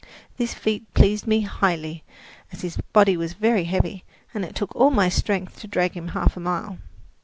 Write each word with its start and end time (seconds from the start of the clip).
This 0.37 0.55
feat 0.55 0.91
pleased 0.95 1.27
me 1.27 1.41
highly, 1.41 2.03
as 2.51 2.61
his 2.63 2.77
body 2.91 3.15
was 3.15 3.33
very 3.33 3.65
heavy, 3.65 4.03
and 4.33 4.43
it 4.43 4.55
took 4.55 4.75
all 4.75 4.89
my 4.89 5.09
strength 5.09 5.59
to 5.59 5.67
drag 5.67 5.91
him 5.93 6.07
half 6.07 6.35
a 6.35 6.39
mile. 6.39 6.79